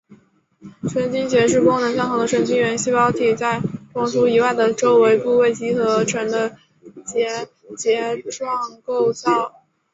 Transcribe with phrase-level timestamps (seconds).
[0.89, 3.59] 神经节是功能相同的神经元细胞体在
[3.93, 6.57] 中枢以外的周围部位集合而成的
[7.05, 9.61] 结节状构造。